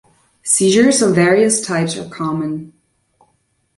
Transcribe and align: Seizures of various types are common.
Seizures 0.41 1.03
of 1.03 1.13
various 1.13 1.61
types 1.63 1.95
are 1.95 2.09
common. 2.09 2.73